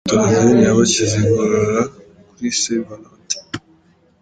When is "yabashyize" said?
0.67-1.15